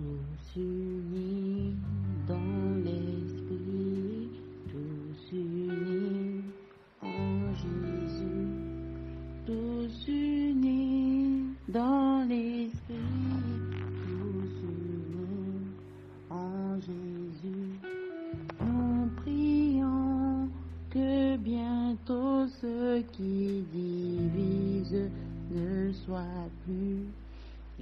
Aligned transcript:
tous 0.00 0.60
unis 0.60 1.74
dans 2.26 2.74
l'esprit, 2.84 4.30
tous 4.70 5.36
unis 5.36 6.42
en 7.02 7.54
Jésus, 7.54 8.48
tous 9.46 10.08
unis 10.08 11.44
dans 11.68 12.26
l'esprit, 12.28 12.94
tous 14.06 14.52
unis 14.62 15.66
en 16.30 16.80
Jésus, 16.80 17.78
Nous 18.60 19.10
prions 19.22 20.48
que 20.90 21.36
bientôt 21.36 22.46
ce 22.60 23.02
qui 23.12 23.62
divise 23.72 25.10
ne 25.50 25.92
soit 25.92 26.48
plus 26.64 27.04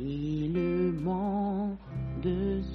et 0.01 0.49
le 0.49 0.93
monde 0.93 1.77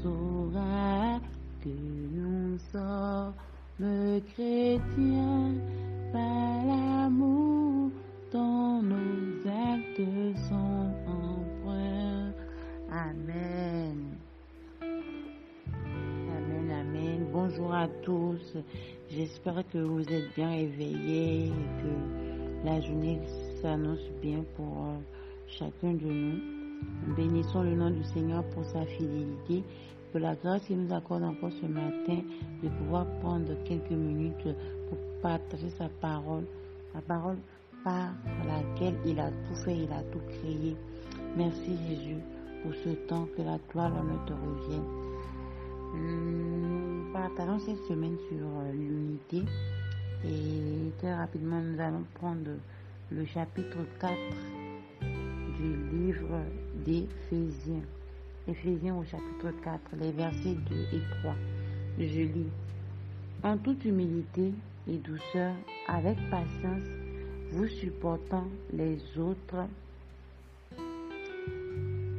saura 0.02 1.20
que 1.62 1.70
nous 1.70 2.58
sommes 2.72 3.34
chrétiens 4.34 5.54
par 6.12 6.66
l'amour 6.66 7.92
dont 8.32 8.82
nos 8.82 9.50
actes 9.50 10.38
sont 10.50 10.92
emprunts. 11.08 12.34
Amen. 12.92 14.18
Amen, 16.30 16.72
amen. 16.72 17.28
Bonjour 17.32 17.74
à 17.74 17.88
tous. 18.04 18.58
J'espère 19.10 19.64
que 19.72 19.78
vous 19.78 20.02
êtes 20.12 20.34
bien 20.36 20.52
éveillés 20.52 21.48
et 21.48 21.82
que 21.82 22.68
la 22.68 22.82
journée 22.82 23.20
s'annonce 23.62 24.10
bien 24.22 24.44
pour 24.56 24.88
euh, 24.88 24.98
chacun 25.48 25.94
de 25.94 26.06
nous. 26.06 26.63
Bénissons 27.16 27.64
le 27.64 27.76
nom 27.76 27.90
du 27.90 28.04
Seigneur 28.04 28.44
pour 28.50 28.66
sa 28.66 28.86
fidélité, 28.86 29.64
pour 30.12 30.22
la 30.22 30.36
grâce 30.36 30.64
qu'il 30.66 30.78
nous 30.78 30.94
accorde 30.94 31.24
encore 31.24 31.52
ce 31.62 31.66
matin 31.66 32.20
de 32.62 32.70
pouvoir 32.70 33.06
prendre 33.22 33.52
quelques 33.66 33.92
minutes 33.92 34.48
pour 34.90 34.98
partager 35.22 35.70
sa 35.72 35.90
parole, 36.02 36.46
la 36.94 37.02
parole 37.02 37.38
par 37.84 38.12
laquelle 38.48 38.96
il 39.06 39.20
a 39.20 39.30
tout 39.30 39.56
fait, 39.66 39.78
il 39.78 39.92
a 39.92 40.02
tout 40.12 40.22
créé. 40.30 40.76
Merci 41.36 41.78
Jésus 41.88 42.18
pour 42.64 42.74
ce 42.76 42.90
temps 43.08 43.28
que 43.36 43.42
la 43.42 43.58
gloire 43.72 43.92
ne 43.92 44.28
te 44.28 44.34
revienne. 44.34 45.04
Nous 45.96 47.12
partageons 47.12 47.60
cette 47.60 47.84
semaine 47.86 48.18
sur 48.30 48.38
euh, 48.40 48.72
l'unité 48.72 49.44
et 50.26 50.92
très 51.00 51.14
rapidement 51.14 51.62
nous 51.62 51.80
allons 51.80 52.04
prendre 52.16 52.52
le 53.12 53.26
chapitre 53.26 53.78
4 54.00 54.14
du 55.60 55.98
livre 55.98 56.40
d'Éphésiens. 56.86 57.84
Éphésiens 58.48 58.96
au 58.96 59.04
chapitre 59.04 59.52
4, 59.64 59.80
les 60.02 60.12
versets 60.12 60.56
2 60.70 60.76
et 60.94 61.02
3. 61.22 61.34
Je 61.98 62.22
lis. 62.22 62.52
En 63.44 63.58
toute 63.58 63.84
humilité 63.86 64.54
et 64.88 64.98
douceur, 64.98 65.54
avec 65.88 66.18
patience, 66.30 66.88
vous 67.52 67.68
supportant 67.68 68.48
les 68.74 68.98
autres, 69.18 69.68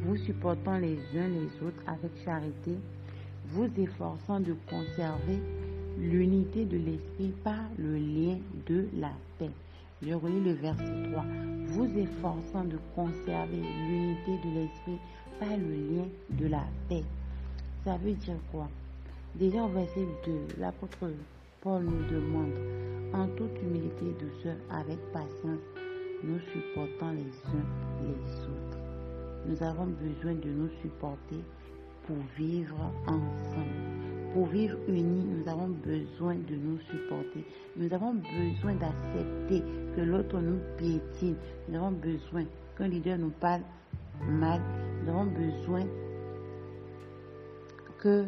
vous 0.02 0.16
supportant 0.16 0.78
les 0.78 0.98
uns 1.16 1.28
les 1.28 1.66
autres 1.66 1.82
avec 1.86 2.12
charité, 2.24 2.76
vous 3.48 3.68
efforçant 3.76 4.40
de 4.40 4.54
conserver 4.68 5.38
l'unité 5.98 6.64
de 6.64 6.76
l'esprit 6.76 7.32
par 7.42 7.60
le 7.78 7.96
lien 7.96 8.38
de 8.66 8.86
la 8.98 9.12
paix. 9.38 9.50
Je 10.02 10.14
relis 10.14 10.40
le 10.40 10.52
verset 10.52 11.10
3. 11.12 11.24
Vous 11.68 11.98
efforçant 11.98 12.64
de 12.64 12.78
conserver 12.94 13.56
l'unité 13.56 14.38
de 14.44 14.54
l'esprit 14.54 14.98
par 15.40 15.56
le 15.56 15.74
lien 15.74 16.06
de 16.30 16.46
la 16.46 16.64
paix. 16.88 17.04
Ça 17.84 17.96
veut 17.96 18.12
dire 18.12 18.36
quoi? 18.50 18.68
Déjà 19.34 19.62
au 19.62 19.68
verset 19.68 20.06
2, 20.26 20.32
l'apôtre 20.58 21.10
Paul 21.60 21.82
nous 21.82 22.06
demande, 22.10 22.52
en 23.14 23.26
toute 23.36 23.60
humilité 23.62 24.04
et 24.06 24.24
douceur, 24.24 24.56
avec 24.70 24.98
patience, 25.12 25.60
nous 26.22 26.38
supportons 26.52 27.12
les 27.12 27.50
uns 27.50 27.64
les 28.02 28.42
autres. 28.44 28.78
Nous 29.46 29.62
avons 29.62 29.86
besoin 29.86 30.34
de 30.34 30.48
nous 30.50 30.70
supporter 30.82 31.42
pour 32.06 32.16
vivre 32.36 32.76
ensemble. 33.06 33.83
Pour 34.34 34.46
vivre 34.46 34.76
unis, 34.88 35.24
nous 35.24 35.48
avons 35.48 35.68
besoin 35.68 36.34
de 36.34 36.56
nous 36.56 36.80
supporter. 36.90 37.44
Nous 37.76 37.94
avons 37.94 38.14
besoin 38.14 38.74
d'accepter 38.74 39.62
que 39.94 40.00
l'autre 40.00 40.40
nous 40.40 40.58
piétine. 40.76 41.36
Nous 41.68 41.76
avons 41.76 41.92
besoin 41.92 42.44
qu'un 42.76 42.88
leader 42.88 43.16
nous 43.16 43.30
parle 43.30 43.62
mal. 44.28 44.60
Nous 45.04 45.10
avons 45.12 45.26
besoin 45.26 45.84
que 48.00 48.24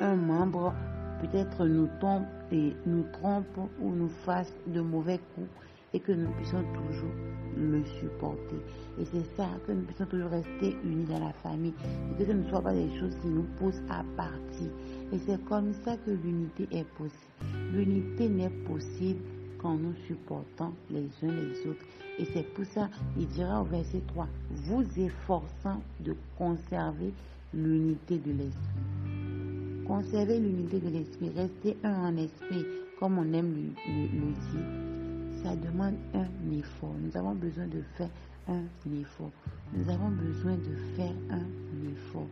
un 0.00 0.16
membre 0.16 0.74
peut-être 1.20 1.66
nous 1.66 1.88
tombe 2.00 2.24
et 2.50 2.72
nous 2.84 3.04
trompe 3.12 3.58
ou 3.80 3.92
nous 3.92 4.08
fasse 4.08 4.52
de 4.66 4.80
mauvais 4.80 5.20
coups 5.36 5.48
et 5.94 6.00
que 6.00 6.12
nous 6.12 6.30
puissions 6.32 6.64
toujours 6.74 7.12
le 7.56 7.84
supporter. 8.00 8.56
Et 9.00 9.04
c'est 9.04 9.36
ça, 9.36 9.48
que 9.66 9.72
nous 9.72 9.82
puissions 9.82 10.06
toujours 10.06 10.30
rester 10.30 10.76
unis 10.84 11.04
dans 11.04 11.18
la 11.18 11.32
famille 11.42 11.74
et 12.10 12.18
que 12.18 12.26
ce 12.26 12.32
ne 12.32 12.48
soit 12.48 12.62
pas 12.62 12.72
des 12.72 12.88
choses 12.98 13.14
qui 13.22 13.28
nous 13.28 13.46
poussent 13.58 13.82
à 13.90 14.04
partir. 14.16 14.68
Et 15.12 15.18
c'est 15.26 15.42
comme 15.44 15.72
ça 15.84 15.96
que 15.98 16.10
l'unité 16.10 16.66
est 16.70 16.86
possible. 16.96 17.72
L'unité 17.72 18.28
n'est 18.28 18.50
possible 18.66 19.20
qu'en 19.58 19.74
nous 19.74 19.94
supportant 20.06 20.72
les 20.90 21.08
uns 21.22 21.32
les 21.32 21.70
autres. 21.70 21.84
Et 22.18 22.24
c'est 22.32 22.42
pour 22.54 22.64
ça, 22.66 22.88
il 23.18 23.26
dira 23.28 23.62
au 23.62 23.64
verset 23.64 24.02
3, 24.08 24.26
vous 24.50 24.84
efforçant 24.98 25.82
de 26.00 26.14
conserver 26.36 27.12
l'unité 27.54 28.18
de 28.18 28.32
l'esprit. 28.32 29.86
Conserver 29.86 30.38
l'unité 30.38 30.78
de 30.78 30.88
l'esprit, 30.88 31.30
rester 31.34 31.76
un 31.84 32.12
en 32.12 32.16
esprit, 32.16 32.64
comme 32.98 33.18
on 33.18 33.32
aime 33.32 33.54
le, 33.54 34.02
le 34.02 34.32
dire 34.50 34.91
ça 35.42 35.56
demande 35.56 35.94
un 36.14 36.52
effort. 36.52 36.94
Nous 37.00 37.16
avons 37.16 37.34
besoin 37.34 37.66
de 37.66 37.82
faire 37.96 38.08
un 38.48 38.62
effort. 39.00 39.30
Nous 39.72 39.88
avons 39.88 40.10
besoin 40.10 40.52
de 40.56 40.74
faire 40.96 41.12
un 41.30 41.90
effort. 41.90 42.26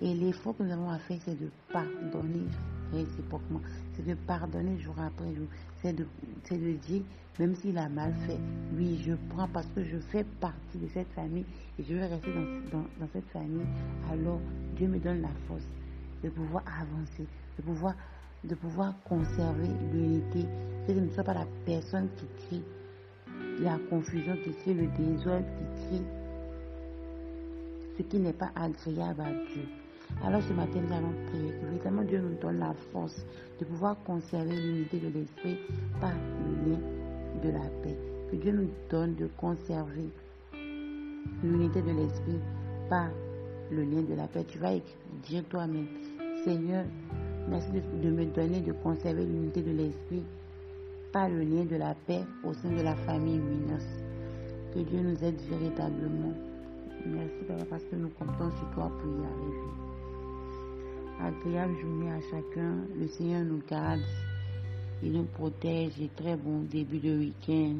Et 0.00 0.14
l'effort 0.14 0.56
que 0.56 0.62
nous 0.62 0.72
avons 0.72 0.90
à 0.90 0.98
faire, 0.98 1.18
c'est 1.24 1.38
de 1.40 1.50
pardonner 1.72 2.46
réciproquement. 2.92 3.60
C'est 3.94 4.06
de 4.06 4.14
pardonner 4.14 4.78
jour 4.78 4.94
après 4.98 5.34
jour. 5.34 5.46
C'est 5.82 5.92
de, 5.94 6.06
de 6.50 6.72
dire, 6.86 7.02
même 7.38 7.54
s'il 7.56 7.78
a 7.78 7.88
mal 7.88 8.14
fait, 8.26 8.38
oui, 8.76 9.00
je 9.04 9.12
prends 9.30 9.48
parce 9.48 9.66
que 9.74 9.82
je 9.82 9.96
fais 9.98 10.24
partie 10.40 10.78
de 10.78 10.86
cette 10.88 11.10
famille 11.12 11.44
et 11.78 11.84
je 11.84 11.94
vais 11.94 12.06
rester 12.06 12.30
dans, 12.32 12.78
dans, 12.78 12.84
dans 13.00 13.08
cette 13.12 13.28
famille. 13.28 13.66
Alors, 14.10 14.40
Dieu 14.76 14.88
me 14.88 14.98
donne 14.98 15.22
la 15.22 15.30
force 15.48 15.66
de 16.22 16.28
pouvoir 16.28 16.62
avancer, 16.66 17.26
de 17.58 17.62
pouvoir 17.62 17.94
de 18.48 18.54
pouvoir 18.54 18.94
conserver 19.04 19.68
l'unité, 19.92 20.46
que 20.86 20.94
ce 20.94 21.00
ne 21.00 21.10
soit 21.10 21.24
pas 21.24 21.34
la 21.34 21.46
personne 21.64 22.08
qui 22.16 22.26
crie 22.46 22.62
la 23.60 23.78
confusion, 23.90 24.36
qui 24.44 24.52
crie 24.52 24.74
le 24.74 24.86
désordre, 24.88 25.46
qui 25.58 25.86
crie 25.86 26.02
ce 27.96 28.02
qui 28.02 28.18
n'est 28.18 28.32
pas 28.32 28.50
agréable 28.54 29.20
à 29.20 29.30
Dieu. 29.52 29.66
Alors 30.24 30.42
ce 30.42 30.52
matin, 30.52 30.80
nous 30.86 30.94
allons 30.94 31.12
prier 31.30 31.50
que 31.50 31.66
véritablement 31.66 32.02
Dieu 32.02 32.20
nous 32.20 32.38
donne 32.40 32.58
la 32.58 32.74
force 32.92 33.24
de 33.58 33.64
pouvoir 33.64 33.96
conserver 34.04 34.54
l'unité 34.54 34.98
de 34.98 35.08
l'esprit 35.08 35.56
par 36.00 36.12
le 36.12 36.70
lien 36.70 36.78
de 37.42 37.50
la 37.50 37.68
paix. 37.82 37.96
Que 38.30 38.36
Dieu 38.36 38.52
nous 38.52 38.70
donne 38.90 39.14
de 39.16 39.28
conserver 39.36 40.10
l'unité 41.42 41.82
de 41.82 41.90
l'esprit 41.90 42.40
par 42.88 43.08
le 43.70 43.82
lien 43.82 44.02
de 44.02 44.14
la 44.14 44.26
paix. 44.28 44.44
Tu 44.46 44.58
vas 44.58 44.74
dire 45.24 45.44
toi-même, 45.48 45.88
Seigneur, 46.44 46.84
Merci 47.48 47.68
de, 48.02 48.10
me 48.10 48.24
donner 48.26 48.60
de 48.60 48.72
conserver 48.72 49.24
l'unité 49.24 49.62
de 49.62 49.70
l'esprit 49.70 50.24
par 51.12 51.28
le 51.28 51.42
lien 51.42 51.64
de 51.64 51.76
la 51.76 51.94
paix 52.06 52.24
au 52.42 52.52
sein 52.52 52.70
de 52.70 52.82
la 52.82 52.96
famille 52.96 53.38
Winners. 53.38 53.86
Que 54.74 54.80
Dieu 54.80 55.00
nous 55.00 55.24
aide 55.24 55.40
véritablement. 55.48 56.34
Merci 57.06 57.44
Papa 57.46 57.64
parce 57.70 57.84
que 57.84 57.94
nous 57.94 58.08
comptons 58.18 58.50
sur 58.50 58.70
toi 58.74 58.90
pour 59.00 59.10
y 59.12 59.24
arriver. 59.24 59.86
Agréable 61.22 61.76
journée 61.80 62.10
à 62.10 62.20
chacun. 62.20 62.74
Le 62.98 63.06
Seigneur 63.06 63.44
nous 63.44 63.62
garde. 63.70 64.00
Il 65.02 65.12
nous 65.12 65.24
protège 65.24 66.00
et 66.00 66.10
très 66.16 66.36
bon 66.36 66.62
début 66.62 66.98
de 66.98 67.16
week-end. 67.16 67.76